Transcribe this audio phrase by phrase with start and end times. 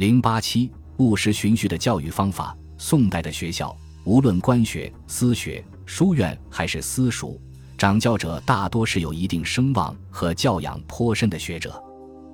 [0.00, 2.56] 零八七务实循序的教育方法。
[2.78, 3.76] 宋代的学校，
[4.06, 7.38] 无论官学、私学、书院还是私塾，
[7.76, 11.78] 掌教者大多是有一定声望和教养颇深的学者。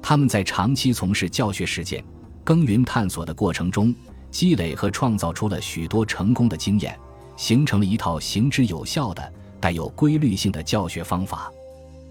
[0.00, 2.04] 他们在长期从事教学实践、
[2.44, 3.92] 耕耘探索的过程中，
[4.30, 6.96] 积累和创造出了许多成功的经验，
[7.36, 11.50] 形成了一套行之有效的、带有规律性的教学方法。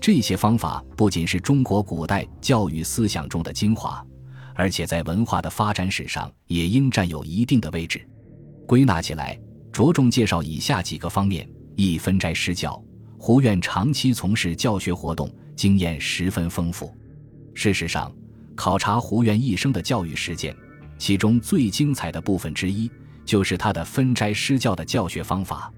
[0.00, 4.04] 这些方法不仅是中国古代教育思想中的精华，
[4.56, 8.04] 而且在文化的发展史上也应占有一定的位置。
[8.66, 9.38] 归纳起来，
[9.70, 12.82] 着重介绍以下几个方面：一、分斋施教。
[13.18, 16.92] 胡院长期从事教学活动，经验十分丰富。
[17.54, 18.12] 事实上，
[18.54, 20.56] 考察胡院一生的教育实践，
[20.98, 22.90] 其中最精彩的部分之一，
[23.24, 25.72] 就是他的分斋施教的教学方法。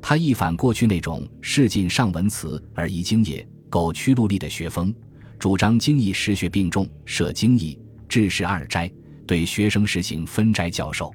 [0.00, 4.94] 他一反过去那种仕尽上文辞而遗经也、苟屈禄利的学风，
[5.38, 7.76] 主张精义实学并重，设经义、
[8.08, 8.90] 治士二斋，
[9.26, 11.12] 对学生实行分斋教授。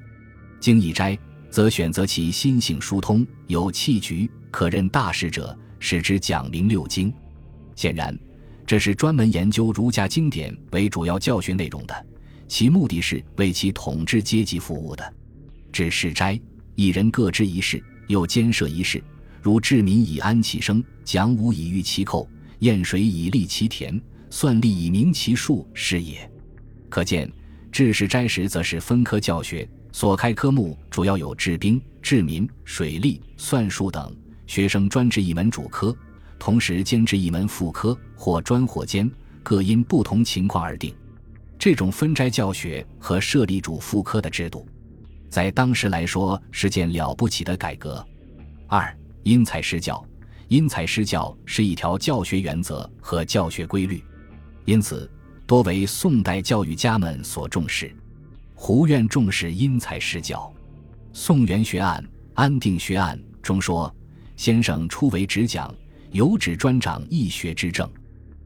[0.60, 1.18] 经义斋，
[1.50, 7.14] 则选择其心性疏通、有气局、可任大事者，使之讲明六经。
[7.76, 8.18] 显然，
[8.66, 12.06] 这是专门研究儒家经典为主要教学内容的，
[12.48, 15.14] 其目的是为其统治阶级服务的。
[15.72, 16.40] 治士斋，
[16.76, 17.84] 一人各执一事。
[18.08, 19.02] 又兼设一事，
[19.42, 22.30] 如治民以安其生，讲武以御其寇，
[22.60, 26.31] 验水以利其田，算力以明其数，是也。
[26.92, 27.32] 可见，
[27.72, 34.14] 制式斋时则是分科教学，所开科目主要有治兵、治民、水利、算术等，
[34.46, 35.96] 学生专治一门主科，
[36.38, 39.10] 同时兼治一门副科，或专或兼，
[39.42, 40.94] 各因不同情况而定。
[41.58, 44.68] 这种分斋教学和设立主副科的制度。
[45.30, 48.06] 在当时来说是件了不起的改革。
[48.68, 50.06] 二因材施教，
[50.50, 54.04] 因材施教是一条教学原则和教学规律，
[54.66, 55.10] 因此
[55.52, 57.94] 多为宋代教育家们所重视。
[58.56, 60.50] 胡院重视因材施教，
[61.12, 62.02] 《宋元学案·
[62.36, 63.94] 安定学案》中说
[64.38, 65.70] ：“先生初为执讲，
[66.12, 67.86] 有旨专掌易学之政，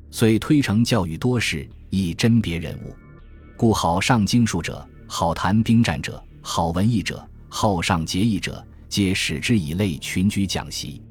[0.09, 2.95] 遂推诚教育多事，以甄别人物。
[3.55, 11.03] 故好上经术者，好谈兵战者。”好文艺者，好上节义者，皆使之以类群居讲习。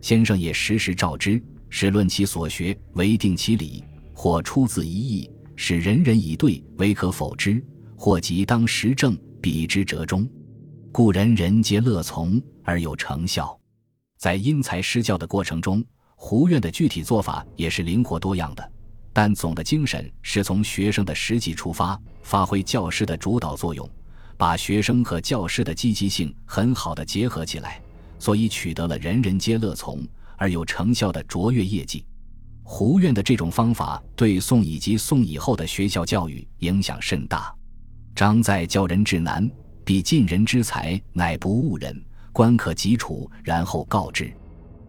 [0.00, 1.40] 先生也时时召之，
[1.70, 7.60] 使论其所学，为定其理；或出自一意，使人人以对为可否之；
[7.96, 10.28] 或即当时政，比之折中，
[10.92, 13.58] 故人人皆乐从而有成效。
[14.18, 15.84] 在因材施教的过程中，
[16.14, 18.72] 胡院的具体做法也是灵活多样的，
[19.12, 23.88] 但总的精神是从学生的实际出发，发挥教师的主导作用。
[24.38, 27.80] 把学生和教师的积极性很好的结合起来，
[28.18, 30.06] 所以取得了人人皆乐从
[30.36, 32.04] 而有成效的卓越业绩。
[32.68, 37.54] 胡院的这种方法对宋以及宋以后的学校教育影响甚大。
[38.12, 39.48] 张在教人至难，
[39.84, 44.32] 必尽人之才，乃不误人，官可及处，然后告之。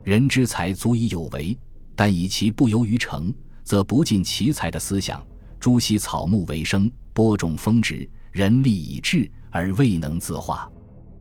[0.04, 1.56] 人之才足以有为，
[1.96, 3.32] 但以其不由于成，
[3.64, 5.24] 则不尽其才的思想。
[5.60, 9.32] 朱熹草木为生，播种风植，人力以至。
[9.50, 10.70] 而未能自化，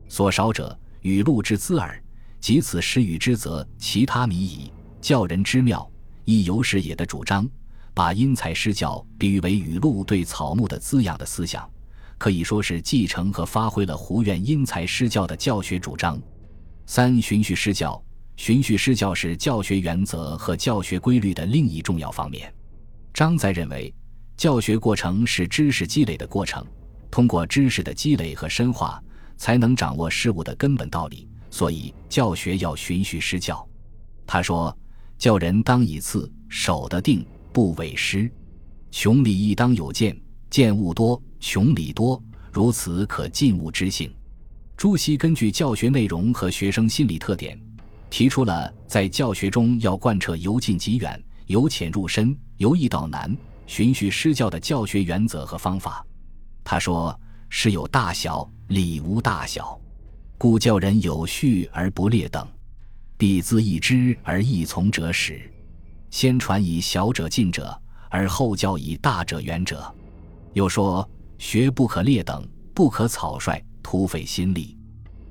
[0.09, 2.03] 所少者语录之资耳。
[2.41, 4.71] 及此时语之，则其他靡矣。
[5.01, 5.89] 教人之妙，
[6.27, 7.49] 亦由是也的主张，
[7.95, 11.67] 把因材施教比喻为雨露对草木的滋养的思想，
[12.19, 16.21] 可以说是继承和发挥了胡院因材施教的教学主张。
[16.85, 18.03] 三循序施教，
[18.37, 22.53] 循序施教是教学原则和教学规律的另一重要方面。
[23.15, 23.95] 张载认为，
[24.37, 26.63] 教学过程是知识积累的过程。
[27.09, 29.03] 通过知识的积累和深化，
[29.37, 31.29] 才能掌握事物的根本道理。
[31.51, 33.67] 所以教学要循序施教。
[34.27, 34.77] 他说
[35.19, 38.31] ：“教人当以次，守得定，不为失。
[38.91, 40.19] 穷理亦当有见，
[40.51, 42.23] 见物多，穷理多，
[42.53, 44.13] 如此可尽物之性。”
[44.77, 47.59] 朱熹根据教学内容和学生心理特点，
[48.11, 53.35] 提出了在教学中要贯彻由近及远、由浅入深、由易到难、
[53.67, 56.07] 循序施教的教学原则和方法。
[56.63, 59.81] 他说：“事有大小，理无大小，
[60.37, 62.47] 故教人有序而不劣等，
[63.19, 65.41] 必自易知而易从者始。
[66.11, 67.79] 先传以小者近者，
[68.11, 69.95] 而后教以大者远者。
[70.53, 71.09] 又说：
[71.39, 74.77] 学不可劣等，不可草率，徒费心力，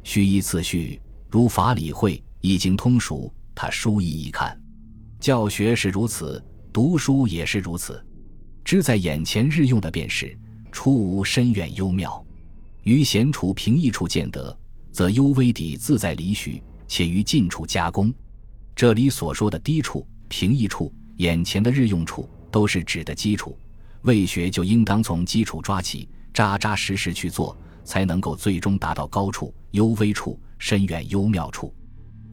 [0.03, 4.59] 须依次序，如法理会，已经通熟，他书意一看。
[5.19, 8.03] 教学是如此，读书也是如此，
[8.63, 10.37] 知在眼前日用的便是。”
[10.71, 12.21] 初无深远幽妙，
[12.83, 14.55] 于闲处平易处见得，
[14.91, 18.13] 则幽微底自在理许；且于近处加工。
[18.75, 23.57] 这里所说的低处、平易处、眼前的日用处，都是指的基础。
[24.01, 31.73] 为学就应当从基础抓起，扎扎实实去做，才能够最终达到高处、幽微处、深远幽妙处。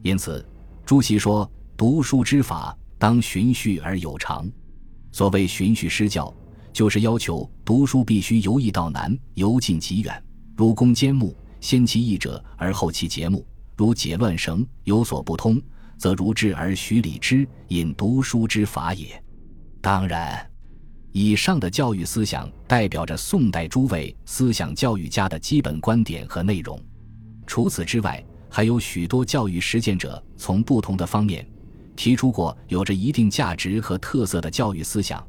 [0.01, 0.45] 因此，
[0.85, 4.47] 朱熹说：“读书之法，当循序而有常。”
[5.11, 6.33] 所谓循序施教，
[6.73, 10.23] 就是要求读书必须由易到难，由近及远，
[10.55, 13.39] 如弓兼木，先其易者而后其节目；
[13.83, 15.61] 如解乱绳，有所不通，
[15.97, 19.21] 则如智而徐理之，引读书之法也。
[19.81, 20.49] 当然。
[21.11, 26.81] 以上的教育思想代表着宋代诸位思想教育家的基本观点和内容。
[27.45, 31.45] 除此之外，还有许多教育实践者从不同的方面
[31.93, 35.21] 提出过有着一定价值和特色的教育思想，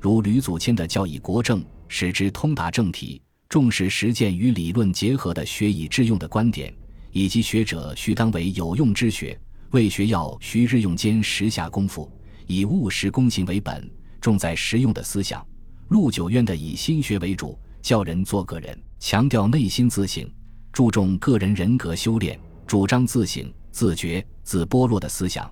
[0.00, 3.20] 如吕祖谦的教以国政，使之通达政体，
[3.50, 6.74] 重视实践与理论结合的学以致用的观点，
[7.12, 9.38] 以及学者须当为有用之学，
[9.70, 12.10] 为学要须日用间时下功夫，
[12.46, 13.90] 以务实躬行为本。
[14.20, 15.46] 重在实用的思想，
[15.88, 20.28] 陆九渊的以心学为主，教人做个人，强调内心自省，
[20.72, 25.48] 注重个人人格修炼，主张自省、自觉、自剥落的思想；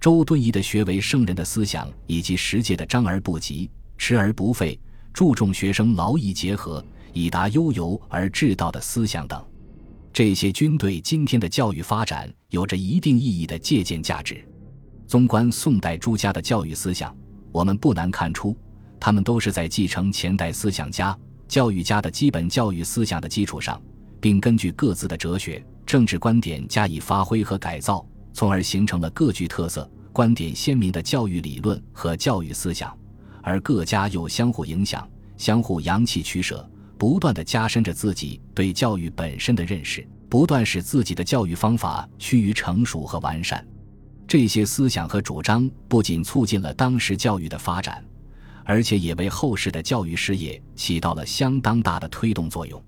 [0.00, 4.80] 周敦颐的学为圣人的思想，以及实践的张而不及、持而不废，
[5.12, 6.82] 注重学生劳逸结合，
[7.12, 9.44] 以达悠游而至道的思想等，
[10.16, 14.42] 这些军队今天的教育发展有着一定意义的借鉴价值。
[15.06, 17.14] 纵观宋代诸家的教育思想。
[17.52, 18.56] 我们不难看出，
[18.98, 21.14] 他们都是在继承前代思想家、
[21.46, 23.78] 教育家的基本教育思想的基础上，
[24.18, 28.02] 并根据各自的哲学、政治观点加以发挥和改造，
[28.32, 32.96] 从而形成了各具特色、观点鲜明的教育理论和教育思想。
[33.42, 36.66] 而各家又相互影响、相互扬弃取舍，
[36.98, 43.66] 不断地加深着自己对教育本身的认识，不断使自己的教育方法趋于成熟和完善。
[44.26, 48.04] 这些思想和主张不仅促进了当时教育的发展，
[48.64, 52.82] 而且也为后世的教育事业起到了相当大的推动作用。